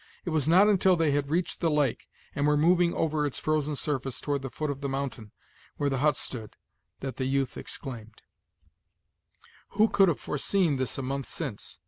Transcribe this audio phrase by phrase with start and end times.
[0.25, 3.75] It was not until they had reached the lake, and were moving over its frozen
[3.75, 5.31] surface toward the foot of the mountain,
[5.77, 6.55] where the hut stood,
[7.01, 8.23] that the youth exclaimed:
[9.73, 11.77] "Who could have foreseen this a month since!